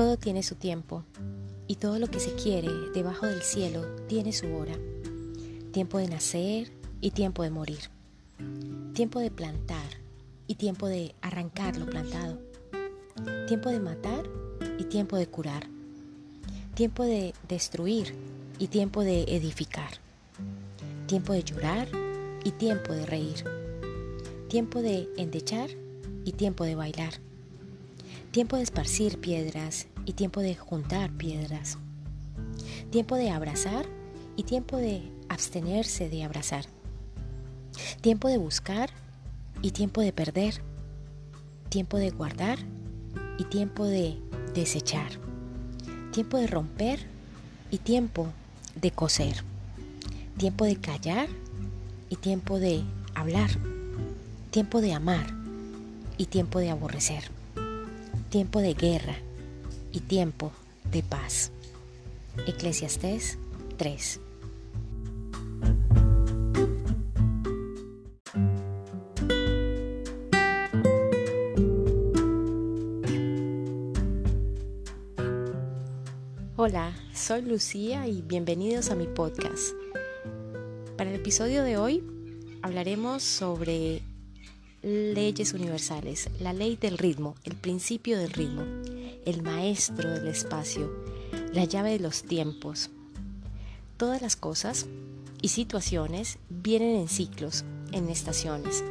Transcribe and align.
Todo 0.00 0.16
tiene 0.16 0.42
su 0.42 0.54
tiempo 0.54 1.04
y 1.66 1.74
todo 1.74 1.98
lo 1.98 2.06
que 2.06 2.20
se 2.20 2.34
quiere 2.34 2.70
debajo 2.94 3.26
del 3.26 3.42
cielo 3.42 3.84
tiene 4.08 4.32
su 4.32 4.46
hora. 4.54 4.72
Tiempo 5.72 5.98
de 5.98 6.08
nacer 6.08 6.72
y 7.02 7.10
tiempo 7.10 7.42
de 7.42 7.50
morir. 7.50 7.90
Tiempo 8.94 9.20
de 9.20 9.30
plantar 9.30 9.98
y 10.46 10.54
tiempo 10.54 10.88
de 10.88 11.14
arrancar 11.20 11.76
lo 11.76 11.84
plantado. 11.84 12.38
Tiempo 13.46 13.68
de 13.68 13.78
matar 13.78 14.24
y 14.78 14.84
tiempo 14.84 15.18
de 15.18 15.26
curar. 15.26 15.66
Tiempo 16.72 17.04
de 17.04 17.34
destruir 17.46 18.14
y 18.58 18.68
tiempo 18.68 19.02
de 19.02 19.24
edificar. 19.24 19.90
Tiempo 21.08 21.34
de 21.34 21.44
llorar 21.44 21.88
y 22.42 22.52
tiempo 22.52 22.94
de 22.94 23.04
reír. 23.04 23.44
Tiempo 24.48 24.80
de 24.80 25.10
endechar 25.18 25.68
y 26.24 26.32
tiempo 26.32 26.64
de 26.64 26.74
bailar. 26.74 27.20
Tiempo 28.30 28.56
de 28.56 28.62
esparcir 28.62 29.18
piedras 29.18 29.88
y 30.06 30.12
tiempo 30.12 30.40
de 30.40 30.54
juntar 30.54 31.10
piedras. 31.10 31.78
Tiempo 32.90 33.16
de 33.16 33.28
abrazar 33.30 33.86
y 34.36 34.44
tiempo 34.44 34.76
de 34.76 35.02
abstenerse 35.28 36.08
de 36.08 36.22
abrazar. 36.22 36.66
Tiempo 38.00 38.28
de 38.28 38.38
buscar 38.38 38.90
y 39.62 39.72
tiempo 39.72 40.00
de 40.00 40.12
perder. 40.12 40.62
Tiempo 41.70 41.96
de 41.96 42.10
guardar 42.10 42.60
y 43.36 43.44
tiempo 43.46 43.84
de 43.84 44.16
desechar. 44.54 45.10
Tiempo 46.12 46.36
de 46.36 46.46
romper 46.46 47.00
y 47.72 47.78
tiempo 47.78 48.28
de 48.80 48.92
coser. 48.92 49.42
Tiempo 50.36 50.66
de 50.66 50.76
callar 50.76 51.28
y 52.08 52.14
tiempo 52.14 52.60
de 52.60 52.84
hablar. 53.12 53.50
Tiempo 54.52 54.80
de 54.80 54.92
amar 54.92 55.26
y 56.16 56.26
tiempo 56.26 56.60
de 56.60 56.70
aborrecer. 56.70 57.39
Tiempo 58.30 58.60
de 58.60 58.74
guerra 58.74 59.16
y 59.90 59.98
tiempo 59.98 60.52
de 60.92 61.02
paz. 61.02 61.50
Eclesiastés 62.46 63.38
3. 63.76 64.20
Hola, 76.54 76.94
soy 77.12 77.42
Lucía 77.42 78.06
y 78.06 78.22
bienvenidos 78.22 78.92
a 78.92 78.94
mi 78.94 79.08
podcast. 79.08 79.72
Para 80.96 81.10
el 81.10 81.16
episodio 81.16 81.64
de 81.64 81.78
hoy 81.78 82.04
hablaremos 82.62 83.24
sobre 83.24 84.02
leyes 84.82 85.52
universales, 85.52 86.30
la 86.40 86.52
ley 86.52 86.76
del 86.76 86.98
ritmo, 86.98 87.34
el 87.44 87.54
principio 87.54 88.18
del 88.18 88.30
ritmo, 88.30 88.62
el 89.26 89.42
maestro 89.42 90.10
del 90.10 90.28
espacio, 90.28 90.90
la 91.52 91.64
llave 91.64 91.90
de 91.92 92.00
los 92.00 92.22
tiempos. 92.22 92.90
Todas 93.96 94.22
las 94.22 94.36
cosas 94.36 94.86
y 95.42 95.48
situaciones 95.48 96.38
vienen 96.48 96.96
en 96.96 97.08
ciclos, 97.08 97.64
en 97.92 98.08
estaciones, 98.08 98.82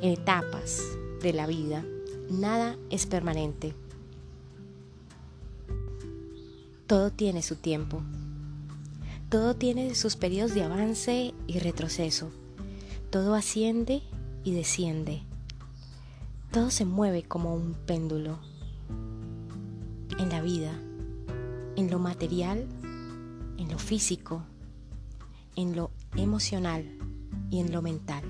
en 0.00 0.12
etapas 0.12 0.82
de 1.22 1.32
la 1.32 1.46
vida. 1.46 1.84
Nada 2.30 2.76
es 2.90 3.06
permanente. 3.06 3.74
Todo 6.86 7.10
tiene 7.10 7.42
su 7.42 7.56
tiempo. 7.56 8.02
Todo 9.28 9.56
tiene 9.56 9.94
sus 9.94 10.16
periodos 10.16 10.54
de 10.54 10.62
avance 10.62 11.34
y 11.46 11.58
retroceso. 11.58 12.30
Todo 13.10 13.34
asciende 13.34 14.02
y 14.44 14.52
desciende. 14.52 15.22
Todo 16.52 16.70
se 16.70 16.84
mueve 16.84 17.22
como 17.22 17.54
un 17.54 17.74
péndulo. 17.74 18.38
En 20.18 20.28
la 20.28 20.40
vida, 20.40 20.78
en 21.76 21.90
lo 21.90 21.98
material, 21.98 22.66
en 23.58 23.68
lo 23.70 23.78
físico, 23.78 24.42
en 25.56 25.74
lo 25.74 25.90
emocional 26.14 26.84
y 27.50 27.58
en 27.58 27.72
lo 27.72 27.82
mental. 27.82 28.22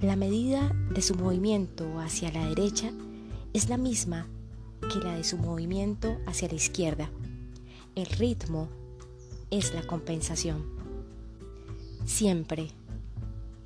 La 0.00 0.16
medida 0.16 0.68
de 0.92 1.00
su 1.00 1.14
movimiento 1.14 1.98
hacia 2.00 2.30
la 2.32 2.46
derecha 2.46 2.90
es 3.54 3.68
la 3.68 3.78
misma 3.78 4.26
que 4.80 4.98
la 4.98 5.16
de 5.16 5.24
su 5.24 5.38
movimiento 5.38 6.18
hacia 6.26 6.48
la 6.48 6.54
izquierda. 6.54 7.10
El 7.94 8.06
ritmo 8.06 8.68
es 9.50 9.72
la 9.72 9.86
compensación. 9.86 10.64
Siempre 12.04 12.72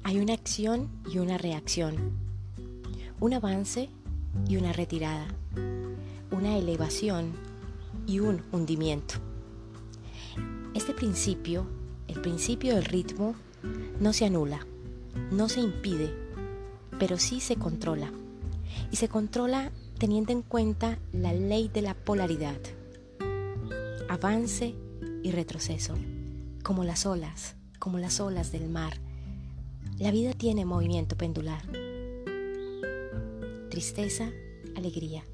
hay 0.08 0.20
una 0.20 0.32
acción 0.32 0.88
y 1.12 1.18
una 1.18 1.36
reacción, 1.36 2.12
un 3.20 3.34
avance 3.34 3.90
y 4.48 4.56
una 4.56 4.72
retirada, 4.72 5.26
una 6.30 6.56
elevación 6.56 7.32
y 8.06 8.20
un 8.20 8.42
hundimiento. 8.50 9.16
Este 10.72 10.94
principio, 10.94 11.66
el 12.06 12.22
principio 12.22 12.74
del 12.74 12.86
ritmo, 12.86 13.34
no 14.00 14.14
se 14.14 14.24
anula, 14.24 14.66
no 15.30 15.50
se 15.50 15.60
impide, 15.60 16.10
pero 16.98 17.18
sí 17.18 17.40
se 17.40 17.56
controla. 17.56 18.10
Y 18.90 18.96
se 18.96 19.10
controla 19.10 19.72
teniendo 19.98 20.32
en 20.32 20.40
cuenta 20.40 20.98
la 21.12 21.34
ley 21.34 21.68
de 21.68 21.82
la 21.82 21.92
polaridad, 21.92 22.56
avance 24.08 24.74
y 25.22 25.32
retroceso, 25.32 25.96
como 26.62 26.82
las 26.82 27.04
olas, 27.04 27.56
como 27.78 27.98
las 27.98 28.20
olas 28.20 28.52
del 28.52 28.70
mar. 28.70 29.06
La 29.98 30.12
vida 30.12 30.32
tiene 30.32 30.64
movimiento 30.64 31.16
pendular, 31.16 31.60
tristeza, 33.68 34.30
alegría, 34.76 35.24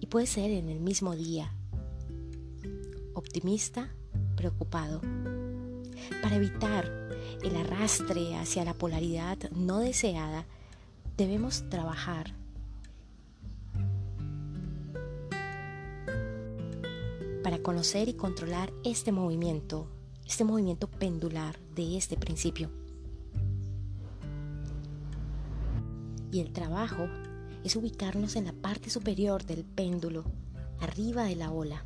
y 0.00 0.06
puede 0.06 0.26
ser 0.26 0.50
en 0.50 0.70
el 0.70 0.80
mismo 0.80 1.14
día, 1.14 1.52
optimista, 3.12 3.94
preocupado. 4.34 5.02
Para 6.22 6.36
evitar 6.36 6.90
el 7.44 7.54
arrastre 7.54 8.34
hacia 8.36 8.64
la 8.64 8.72
polaridad 8.72 9.36
no 9.50 9.80
deseada, 9.80 10.46
debemos 11.18 11.68
trabajar 11.68 12.32
para 17.44 17.58
conocer 17.58 18.08
y 18.08 18.14
controlar 18.14 18.72
este 18.84 19.12
movimiento, 19.12 19.86
este 20.26 20.44
movimiento 20.44 20.88
pendular 20.88 21.58
de 21.74 21.98
este 21.98 22.16
principio. 22.16 22.85
Y 26.32 26.40
el 26.40 26.52
trabajo 26.52 27.08
es 27.64 27.76
ubicarnos 27.76 28.36
en 28.36 28.44
la 28.44 28.52
parte 28.52 28.90
superior 28.90 29.44
del 29.44 29.64
péndulo, 29.64 30.24
arriba 30.80 31.24
de 31.24 31.36
la 31.36 31.50
ola, 31.50 31.84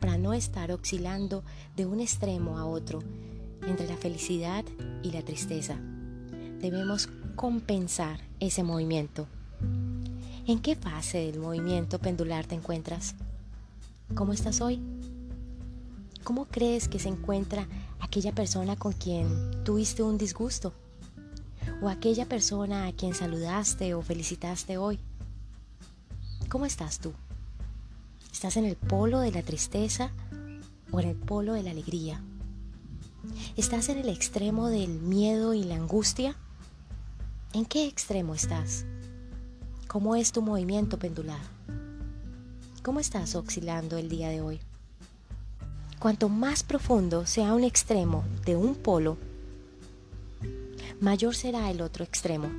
para 0.00 0.18
no 0.18 0.32
estar 0.32 0.72
oscilando 0.72 1.44
de 1.76 1.86
un 1.86 2.00
extremo 2.00 2.58
a 2.58 2.66
otro 2.66 3.00
entre 3.66 3.86
la 3.86 3.96
felicidad 3.96 4.64
y 5.02 5.12
la 5.12 5.22
tristeza. 5.22 5.76
Debemos 6.60 7.08
compensar 7.36 8.20
ese 8.40 8.62
movimiento. 8.62 9.26
¿En 10.46 10.58
qué 10.60 10.76
fase 10.76 11.18
del 11.18 11.38
movimiento 11.38 11.98
pendular 11.98 12.46
te 12.46 12.54
encuentras? 12.54 13.14
¿Cómo 14.14 14.32
estás 14.32 14.60
hoy? 14.60 14.80
¿Cómo 16.22 16.46
crees 16.46 16.88
que 16.88 16.98
se 16.98 17.08
encuentra 17.08 17.66
aquella 18.00 18.32
persona 18.32 18.76
con 18.76 18.92
quien 18.92 19.64
tuviste 19.64 20.02
un 20.02 20.18
disgusto? 20.18 20.72
¿O 21.82 21.88
aquella 21.88 22.26
persona 22.26 22.86
a 22.86 22.92
quien 22.92 23.14
saludaste 23.14 23.94
o 23.94 24.02
felicitaste 24.02 24.76
hoy? 24.76 24.98
¿Cómo 26.48 26.66
estás 26.66 26.98
tú? 26.98 27.12
¿Estás 28.32 28.56
en 28.56 28.64
el 28.64 28.76
polo 28.76 29.20
de 29.20 29.32
la 29.32 29.42
tristeza 29.42 30.12
o 30.90 31.00
en 31.00 31.08
el 31.08 31.16
polo 31.16 31.54
de 31.54 31.62
la 31.62 31.70
alegría? 31.70 32.22
¿Estás 33.56 33.88
en 33.88 33.98
el 33.98 34.08
extremo 34.08 34.68
del 34.68 35.00
miedo 35.00 35.54
y 35.54 35.64
la 35.64 35.76
angustia? 35.76 36.36
¿En 37.52 37.64
qué 37.64 37.86
extremo 37.86 38.34
estás? 38.34 38.84
¿Cómo 39.86 40.16
es 40.16 40.32
tu 40.32 40.42
movimiento 40.42 40.98
pendular? 40.98 41.40
¿Cómo 42.82 43.00
estás 43.00 43.34
oscilando 43.34 43.96
el 43.96 44.08
día 44.08 44.28
de 44.28 44.40
hoy? 44.40 44.60
Cuanto 46.00 46.28
más 46.28 46.62
profundo 46.62 47.26
sea 47.26 47.54
un 47.54 47.64
extremo 47.64 48.24
de 48.44 48.56
un 48.56 48.74
polo, 48.74 49.16
mayor 51.00 51.34
será 51.34 51.70
el 51.70 51.80
otro 51.80 52.04
extremo. 52.04 52.50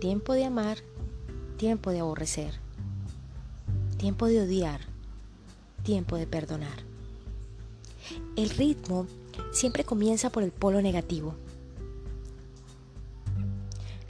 Tiempo 0.00 0.32
de 0.32 0.44
amar, 0.44 0.78
tiempo 1.56 1.90
de 1.90 2.00
aborrecer, 2.00 2.54
tiempo 3.98 4.26
de 4.26 4.42
odiar, 4.42 4.80
tiempo 5.82 6.16
de 6.16 6.26
perdonar. 6.26 6.84
El 8.36 8.50
ritmo 8.50 9.06
siempre 9.52 9.84
comienza 9.84 10.30
por 10.30 10.42
el 10.42 10.52
polo 10.52 10.80
negativo. 10.82 11.34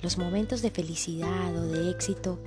Los 0.02 0.16
momentos 0.16 0.62
de 0.62 0.70
felicidad 0.70 1.54
o 1.56 1.66
de 1.66 1.90
éxito 1.90 2.38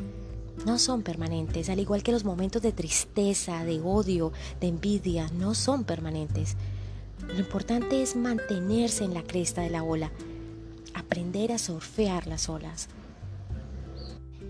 no 0.66 0.80
son 0.80 1.04
permanentes, 1.04 1.69
al 1.69 1.80
igual 1.80 2.04
que 2.04 2.12
los 2.12 2.24
momentos 2.24 2.62
de 2.62 2.72
tristeza, 2.72 3.63
de 3.63 3.80
odio, 3.81 4.31
de 4.62 4.68
envidia, 4.68 5.30
no 5.34 5.54
son 5.54 5.84
permanentes. 5.84 6.56
Lo 7.28 7.39
importante 7.39 8.01
es 8.01 8.16
mantenerse 8.16 9.04
en 9.04 9.13
la 9.13 9.24
cresta 9.24 9.62
de 9.62 9.69
la 9.69 9.84
ola, 9.84 10.12
aprender 10.94 11.51
a 11.51 11.57
surfear 11.57 12.28
las 12.28 12.50
olas. 12.50 12.88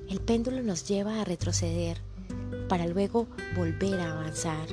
El 0.10 0.20
péndulo 0.20 0.62
nos 0.62 0.88
lleva 0.88 1.22
a 1.22 1.26
retroceder, 1.26 2.02
para 2.68 2.88
luego 2.88 3.28
volver 3.56 4.00
a 4.00 4.12
avanzar. 4.12 4.68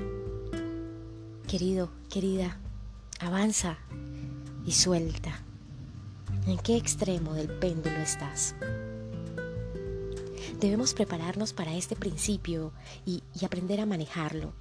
Querido, 1.47 1.91
querida, 2.09 2.59
avanza 3.19 3.79
y 4.65 4.73
suelta. 4.73 5.43
¿En 6.47 6.59
qué 6.59 6.77
extremo 6.77 7.35
del 7.35 7.49
péndulo 7.49 7.97
estás? 7.97 8.55
Debemos 10.61 10.95
prepararnos 10.95 11.53
para 11.53 11.75
este 11.75 11.97
principio 11.97 12.73
y, 13.05 13.23
y 13.39 13.45
aprender 13.45 13.81
a 13.81 13.87
manejarlo. 13.87 14.53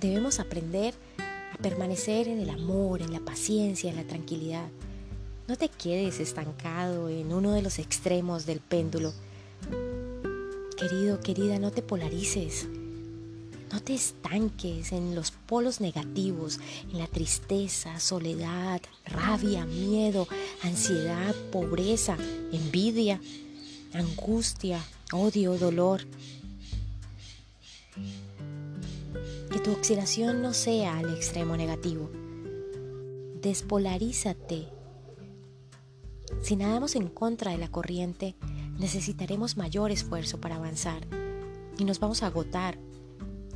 Debemos 0.00 0.40
aprender 0.40 0.94
a 1.15 1.15
permanecer 1.56 2.28
en 2.28 2.40
el 2.40 2.50
amor, 2.50 3.02
en 3.02 3.12
la 3.12 3.20
paciencia, 3.20 3.90
en 3.90 3.96
la 3.96 4.04
tranquilidad. 4.04 4.68
No 5.48 5.56
te 5.56 5.68
quedes 5.68 6.20
estancado 6.20 7.08
en 7.08 7.32
uno 7.32 7.52
de 7.52 7.62
los 7.62 7.78
extremos 7.78 8.46
del 8.46 8.60
péndulo. 8.60 9.12
Querido, 10.76 11.20
querida, 11.20 11.58
no 11.58 11.70
te 11.70 11.82
polarices. 11.82 12.66
No 13.72 13.80
te 13.80 13.94
estanques 13.94 14.92
en 14.92 15.14
los 15.14 15.30
polos 15.32 15.80
negativos, 15.80 16.60
en 16.92 16.98
la 16.98 17.06
tristeza, 17.06 17.98
soledad, 18.00 18.80
rabia, 19.04 19.66
miedo, 19.66 20.28
ansiedad, 20.62 21.34
pobreza, 21.50 22.16
envidia, 22.52 23.20
angustia, 23.92 24.82
odio, 25.12 25.56
dolor. 25.58 26.02
Que 29.56 29.62
tu 29.62 29.72
oscilación 29.72 30.42
no 30.42 30.52
sea 30.52 30.98
al 30.98 31.14
extremo 31.14 31.56
negativo. 31.56 32.10
Despolarízate. 33.40 34.68
Si 36.42 36.56
nadamos 36.56 36.94
en 36.94 37.08
contra 37.08 37.52
de 37.52 37.56
la 37.56 37.70
corriente, 37.70 38.36
necesitaremos 38.78 39.56
mayor 39.56 39.92
esfuerzo 39.92 40.42
para 40.42 40.56
avanzar 40.56 41.06
y 41.78 41.86
nos 41.86 42.00
vamos 42.00 42.22
a 42.22 42.26
agotar 42.26 42.78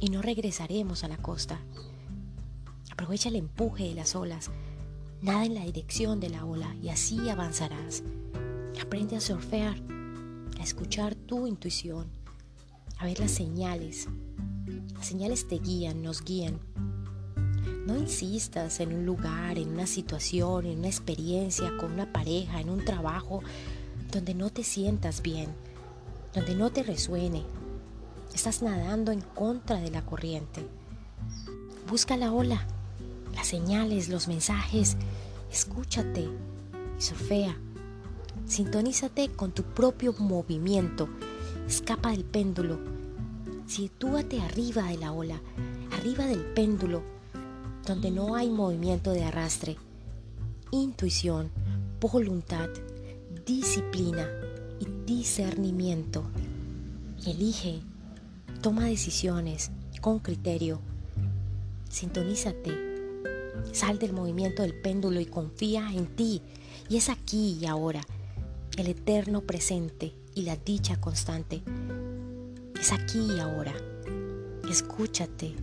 y 0.00 0.08
no 0.08 0.22
regresaremos 0.22 1.04
a 1.04 1.08
la 1.08 1.18
costa. 1.18 1.60
Aprovecha 2.90 3.28
el 3.28 3.36
empuje 3.36 3.84
de 3.84 3.94
las 3.94 4.16
olas, 4.16 4.50
nada 5.20 5.44
en 5.44 5.52
la 5.52 5.66
dirección 5.66 6.18
de 6.18 6.30
la 6.30 6.46
ola 6.46 6.74
y 6.82 6.88
así 6.88 7.28
avanzarás. 7.28 8.04
Aprende 8.80 9.16
a 9.16 9.20
surfear, 9.20 9.76
a 10.58 10.62
escuchar 10.62 11.14
tu 11.14 11.46
intuición, 11.46 12.06
a 13.00 13.06
ver 13.06 13.18
las 13.18 13.30
señales. 13.30 14.08
Las 14.94 15.06
señales 15.06 15.48
te 15.48 15.58
guían, 15.58 16.02
nos 16.02 16.22
guían. 16.22 16.60
No 17.86 17.96
insistas 17.96 18.78
en 18.80 18.92
un 18.92 19.06
lugar, 19.06 19.56
en 19.56 19.70
una 19.70 19.86
situación, 19.86 20.66
en 20.66 20.80
una 20.80 20.88
experiencia, 20.88 21.74
con 21.78 21.92
una 21.92 22.12
pareja, 22.12 22.60
en 22.60 22.68
un 22.68 22.84
trabajo 22.84 23.40
donde 24.12 24.34
no 24.34 24.50
te 24.50 24.64
sientas 24.64 25.22
bien, 25.22 25.48
donde 26.34 26.54
no 26.54 26.70
te 26.70 26.82
resuene. 26.82 27.42
Estás 28.34 28.60
nadando 28.60 29.12
en 29.12 29.22
contra 29.22 29.80
de 29.80 29.90
la 29.90 30.04
corriente. 30.04 30.66
Busca 31.88 32.18
la 32.18 32.32
ola, 32.32 32.66
las 33.34 33.46
señales, 33.46 34.10
los 34.10 34.28
mensajes. 34.28 34.98
Escúchate 35.50 36.28
y 36.98 37.02
surfea. 37.02 37.56
Sintonízate 38.46 39.30
con 39.30 39.52
tu 39.52 39.62
propio 39.62 40.12
movimiento. 40.18 41.08
Escapa 41.66 42.10
del 42.10 42.24
péndulo. 42.24 42.78
Sitúate 43.66 44.40
arriba 44.40 44.84
de 44.84 44.98
la 44.98 45.12
ola, 45.12 45.40
arriba 45.92 46.26
del 46.26 46.44
péndulo, 46.44 47.02
donde 47.86 48.10
no 48.10 48.34
hay 48.34 48.50
movimiento 48.50 49.12
de 49.12 49.24
arrastre. 49.24 49.76
Intuición, 50.72 51.50
voluntad, 52.00 52.68
disciplina 53.46 54.28
y 54.80 54.86
discernimiento. 55.06 56.24
Elige, 57.26 57.80
toma 58.60 58.86
decisiones 58.86 59.70
con 60.00 60.18
criterio. 60.18 60.80
Sintonízate, 61.88 62.72
sal 63.72 63.98
del 63.98 64.12
movimiento 64.12 64.62
del 64.62 64.74
péndulo 64.74 65.20
y 65.20 65.26
confía 65.26 65.92
en 65.92 66.06
ti. 66.16 66.42
Y 66.88 66.96
es 66.96 67.08
aquí 67.08 67.58
y 67.60 67.66
ahora, 67.66 68.00
el 68.76 68.88
eterno 68.88 69.42
presente 69.42 70.14
y 70.40 70.44
la 70.44 70.56
dicha 70.56 71.00
constante. 71.00 71.62
Es 72.80 72.92
aquí 72.92 73.20
y 73.36 73.38
ahora. 73.38 73.74
Escúchate, 74.68 75.54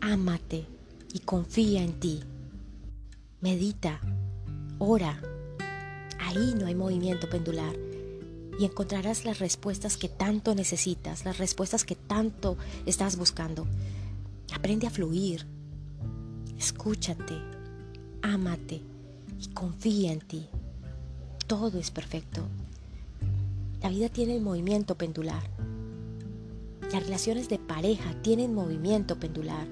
ámate 0.00 0.66
y 1.12 1.20
confía 1.20 1.82
en 1.82 2.00
ti. 2.00 2.20
Medita, 3.40 4.00
ora 4.78 5.20
Ahí 6.24 6.54
no 6.58 6.66
hay 6.66 6.74
movimiento 6.74 7.28
pendular 7.28 7.76
y 8.58 8.64
encontrarás 8.64 9.24
las 9.24 9.40
respuestas 9.40 9.96
que 9.96 10.08
tanto 10.08 10.54
necesitas, 10.54 11.24
las 11.24 11.38
respuestas 11.38 11.84
que 11.84 11.96
tanto 11.96 12.56
estás 12.86 13.16
buscando. 13.16 13.66
Aprende 14.52 14.86
a 14.86 14.90
fluir, 14.90 15.46
escúchate, 16.58 17.34
ámate 18.22 18.80
y 19.38 19.48
confía 19.48 20.12
en 20.12 20.20
ti. 20.20 20.48
Todo 21.46 21.78
es 21.78 21.90
perfecto. 21.90 22.42
La 23.84 23.90
vida 23.90 24.08
tiene 24.08 24.34
el 24.34 24.40
movimiento 24.40 24.94
pendular. 24.94 25.42
Las 26.90 27.02
relaciones 27.02 27.50
de 27.50 27.58
pareja 27.58 28.14
tienen 28.22 28.54
movimiento 28.54 29.20
pendular. 29.20 29.66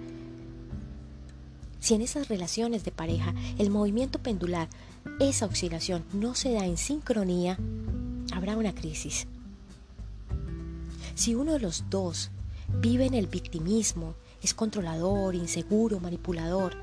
Si 1.80 1.94
en 1.94 2.02
esas 2.02 2.28
relaciones 2.28 2.84
de 2.84 2.90
pareja 2.90 3.32
el 3.56 3.70
movimiento 3.70 4.18
pendular 4.18 4.68
esa 5.18 5.46
oscilación 5.46 6.04
no 6.12 6.34
se 6.34 6.52
da 6.52 6.66
en 6.66 6.76
sincronía, 6.76 7.58
habrá 8.34 8.58
una 8.58 8.74
crisis. 8.74 9.26
Si 11.14 11.34
uno 11.34 11.54
de 11.54 11.60
los 11.60 11.88
dos 11.88 12.30
vive 12.82 13.06
en 13.06 13.14
el 13.14 13.28
victimismo, 13.28 14.14
es 14.42 14.52
controlador, 14.52 15.34
inseguro, 15.34 16.00
manipulador, 16.00 16.76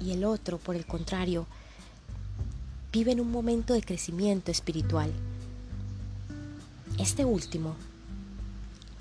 y 0.00 0.12
el 0.12 0.22
otro, 0.22 0.58
por 0.58 0.76
el 0.76 0.86
contrario, 0.86 1.48
vive 2.92 3.10
en 3.10 3.20
un 3.20 3.32
momento 3.32 3.74
de 3.74 3.82
crecimiento 3.82 4.52
espiritual, 4.52 5.12
este 6.98 7.24
último 7.24 7.74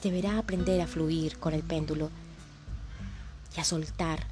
deberá 0.02 0.38
aprender 0.38 0.82
a 0.82 0.88
fluir 0.88 1.38
con 1.38 1.54
el 1.54 1.64
péndulo 1.64 2.10
y 3.56 3.60
a 3.60 3.64
soltar 3.64 4.26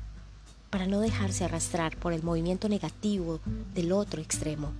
para 0.70 0.88
no 0.88 1.00
dejarse 1.00 1.44
arrastrar 1.44 1.98
por 1.98 2.14
el 2.14 2.24
movimiento 2.24 2.70
negativo 2.70 3.40
del 3.74 3.92
otro 3.92 4.22
extremo. 4.22 4.72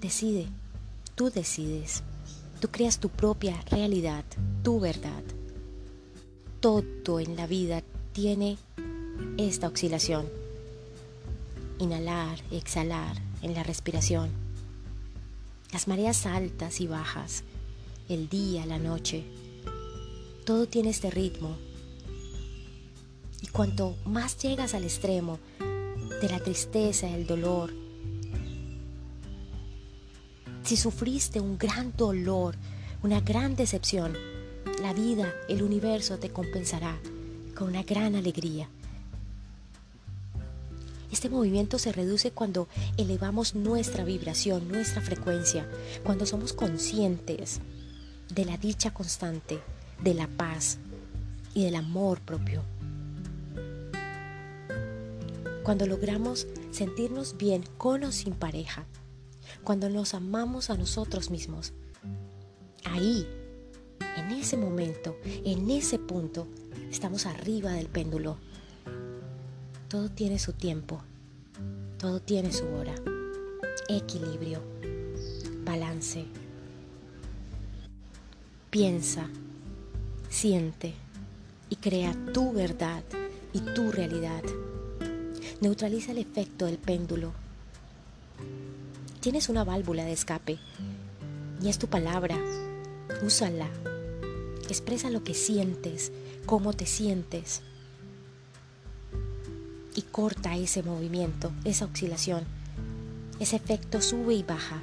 Decide, 0.00 0.46
tú 1.14 1.30
decides, 1.30 2.02
tú 2.60 2.68
creas 2.68 2.98
tu 2.98 3.08
propia 3.08 3.60
realidad, 3.70 4.24
tu 4.62 4.80
verdad. 4.80 5.22
Todo 6.60 7.20
en 7.20 7.36
la 7.36 7.46
vida 7.46 7.82
tiene 8.12 8.58
esta 9.36 9.68
oscilación. 9.68 10.26
Inhalar, 11.78 12.38
exhalar 12.50 13.16
en 13.42 13.54
la 13.54 13.62
respiración. 13.62 14.47
Las 15.72 15.88
mareas 15.88 16.26
altas 16.26 16.80
y 16.80 16.86
bajas, 16.86 17.44
el 18.08 18.28
día, 18.28 18.66
la 18.66 18.78
noche. 18.78 19.24
Todo 20.44 20.66
tiene 20.66 20.90
este 20.90 21.10
ritmo 21.10 21.56
y 23.42 23.48
cuanto 23.48 23.96
más 24.04 24.38
llegas 24.38 24.74
al 24.74 24.84
extremo 24.84 25.38
de 26.20 26.28
la 26.28 26.40
tristeza, 26.40 27.08
el 27.08 27.26
dolor, 27.26 27.72
si 30.68 30.76
sufriste 30.76 31.40
un 31.40 31.56
gran 31.56 31.94
dolor, 31.96 32.54
una 33.02 33.22
gran 33.22 33.56
decepción, 33.56 34.12
la 34.82 34.92
vida, 34.92 35.32
el 35.48 35.62
universo 35.62 36.18
te 36.18 36.28
compensará 36.28 36.98
con 37.54 37.68
una 37.68 37.84
gran 37.84 38.14
alegría. 38.14 38.68
Este 41.10 41.28
movimiento 41.28 41.78
se 41.78 41.92
reduce 41.92 42.30
cuando 42.30 42.68
elevamos 42.96 43.54
nuestra 43.54 44.04
vibración, 44.04 44.68
nuestra 44.68 45.00
frecuencia, 45.00 45.68
cuando 46.04 46.26
somos 46.26 46.52
conscientes 46.52 47.60
de 48.34 48.44
la 48.44 48.56
dicha 48.56 48.92
constante, 48.92 49.60
de 50.02 50.14
la 50.14 50.28
paz 50.28 50.78
y 51.54 51.64
del 51.64 51.76
amor 51.76 52.20
propio 52.20 52.62
cuando 55.68 55.86
logramos 55.86 56.46
sentirnos 56.70 57.36
bien 57.36 57.62
con 57.76 58.02
o 58.04 58.10
sin 58.10 58.32
pareja, 58.32 58.86
cuando 59.64 59.90
nos 59.90 60.14
amamos 60.14 60.70
a 60.70 60.78
nosotros 60.78 61.28
mismos. 61.28 61.74
Ahí, 62.84 63.28
en 64.16 64.30
ese 64.30 64.56
momento, 64.56 65.18
en 65.44 65.70
ese 65.70 65.98
punto, 65.98 66.48
estamos 66.90 67.26
arriba 67.26 67.72
del 67.72 67.88
péndulo. 67.88 68.38
Todo 69.88 70.10
tiene 70.10 70.38
su 70.38 70.52
tiempo, 70.52 71.00
todo 71.96 72.20
tiene 72.20 72.52
su 72.52 72.66
hora. 72.66 72.94
Equilibrio, 73.88 74.60
balance. 75.64 76.26
Piensa, 78.68 79.30
siente 80.28 80.92
y 81.70 81.76
crea 81.76 82.14
tu 82.34 82.52
verdad 82.52 83.02
y 83.54 83.60
tu 83.60 83.90
realidad. 83.90 84.42
Neutraliza 85.62 86.12
el 86.12 86.18
efecto 86.18 86.66
del 86.66 86.76
péndulo. 86.76 87.32
Tienes 89.20 89.48
una 89.48 89.64
válvula 89.64 90.04
de 90.04 90.12
escape 90.12 90.58
y 91.62 91.68
es 91.70 91.78
tu 91.78 91.86
palabra. 91.86 92.36
Úsala. 93.22 93.70
Expresa 94.68 95.08
lo 95.08 95.24
que 95.24 95.32
sientes, 95.32 96.12
cómo 96.44 96.74
te 96.74 96.84
sientes. 96.84 97.62
Y 99.98 100.02
corta 100.02 100.56
ese 100.56 100.84
movimiento, 100.84 101.50
esa 101.64 101.86
oscilación. 101.86 102.44
Ese 103.40 103.56
efecto 103.56 104.00
sube 104.00 104.32
y 104.32 104.44
baja. 104.44 104.80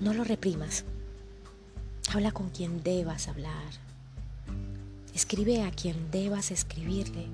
No 0.00 0.12
lo 0.12 0.24
reprimas. 0.24 0.82
Habla 2.12 2.32
con 2.32 2.50
quien 2.50 2.82
debas 2.82 3.28
hablar. 3.28 3.70
Escribe 5.14 5.62
a 5.62 5.70
quien 5.70 6.10
debas 6.10 6.50
escribirle. 6.50 7.28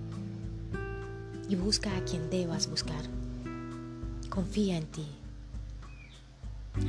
Y 1.49 1.54
busca 1.54 1.96
a 1.96 2.04
quien 2.04 2.28
debas 2.28 2.68
buscar. 2.68 3.02
Confía 4.28 4.76
en 4.76 4.85
ti. 4.85 5.06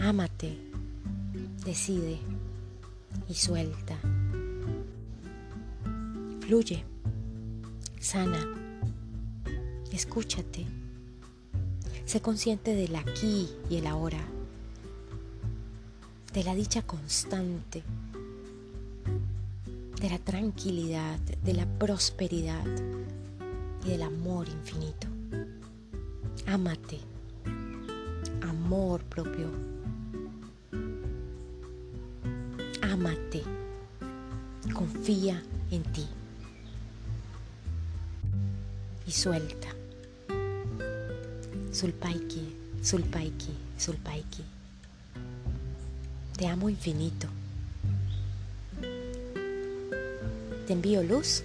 Ámate. 0.01 0.57
Decide. 1.63 2.19
Y 3.29 3.33
suelta. 3.33 3.97
Fluye. 6.41 6.83
Sana. 8.01 8.66
Escúchate. 9.91 10.65
Sé 12.05 12.21
consciente 12.21 12.75
del 12.75 12.95
aquí 12.95 13.49
y 13.69 13.77
el 13.77 13.87
ahora. 13.87 14.19
De 16.33 16.43
la 16.43 16.55
dicha 16.55 16.81
constante. 16.81 17.83
De 19.99 20.09
la 20.09 20.19
tranquilidad, 20.19 21.19
de 21.19 21.53
la 21.53 21.65
prosperidad 21.65 22.65
y 23.85 23.89
del 23.89 24.03
amor 24.03 24.47
infinito. 24.49 25.07
Ámate. 26.45 26.99
Amor 28.41 29.03
propio. 29.03 29.49
Ámate. 32.81 33.43
Confía 34.73 35.41
en 35.71 35.83
ti. 35.91 36.07
y 39.07 39.11
suelta. 39.11 39.76
Sulpaiki, 41.77 42.41
Sulpaiki, 42.81 43.53
Sulpaiki. 43.77 44.43
Te 46.35 46.47
amo 46.47 46.69
infinito. 46.69 47.27
Te 50.65 50.73
envío 50.73 51.03
luz 51.03 51.43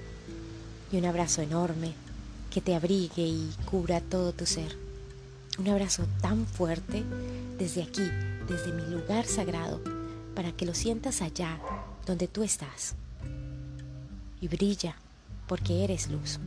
y 0.90 0.96
un 0.96 1.04
abrazo 1.04 1.42
enorme 1.42 1.92
que 2.50 2.62
te 2.62 2.74
abrigue 2.74 3.26
y 3.26 3.50
cubra 3.66 4.00
todo 4.00 4.32
tu 4.32 4.46
ser. 4.46 4.74
Un 5.58 5.68
abrazo 5.68 6.06
tan 6.22 6.46
fuerte 6.46 7.04
desde 7.58 7.82
aquí, 7.82 8.08
desde 8.48 8.72
mi 8.72 8.86
lugar 8.90 9.26
sagrado, 9.26 9.82
para 10.34 10.52
que 10.52 10.64
lo 10.64 10.72
sientas 10.72 11.20
allá 11.20 11.60
donde 12.06 12.26
tú 12.26 12.42
estás. 12.42 12.94
Y 14.40 14.48
brilla 14.48 14.96
porque 15.46 15.84
eres 15.84 16.08
luz. 16.08 16.38